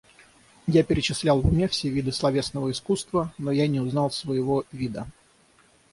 [0.65, 5.05] Я перечислял в уме все виды словесного искусства, но я не узнал своего вида.